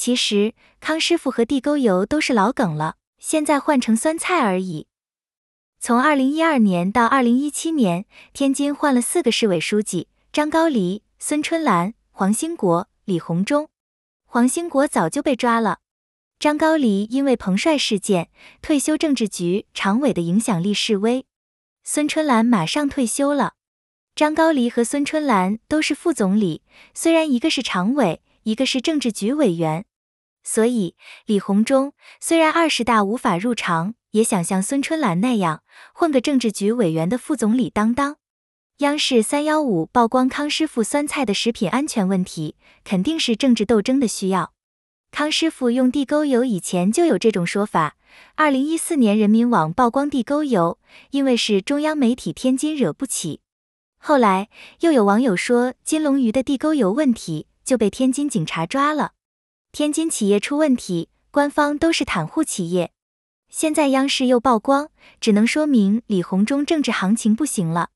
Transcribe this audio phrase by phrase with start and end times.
[0.00, 4.86] 其实康师傅和地沟油都是老梗了，现在换成酸菜而已。
[5.78, 13.68] 从二零一二年到二零一七年，天津换了四个市委书记：张高丽、孙春兰、黄兴国、李鸿忠。
[14.24, 15.80] 黄兴国早就被抓了，
[16.38, 18.30] 张高丽因为彭帅事件
[18.62, 21.26] 退休政治局常委的影响力示威，
[21.84, 23.52] 孙春兰马上退休了。
[24.14, 26.62] 张高丽和孙春兰都是副总理，
[26.94, 29.84] 虽然一个是常委，一个是政治局委员，
[30.42, 30.96] 所以
[31.26, 33.94] 李鸿忠虽然二十大无法入常。
[34.12, 35.62] 也想像孙春兰那样
[35.94, 38.16] 混个政治局委员的副总理当当。
[38.78, 44.52] 央视三幺五曝光康师傅酸菜的食品安全问题，肯定是政治斗争的需要。
[45.12, 47.96] 康师傅用地沟油以前就有这种说法。
[48.34, 50.80] 二零一四年人民网曝光地沟油，
[51.12, 53.40] 因为是中央媒体天津惹不起。
[53.98, 54.48] 后来
[54.80, 59.12] 又有网友说金龙鱼的地沟油问题，就被天津警察抓了。
[59.72, 62.90] 天津企业出问题，官方都是袒护企业。
[63.48, 64.90] 现在央视又曝光，
[65.20, 67.90] 只能说明李鸿忠政治行情不行了。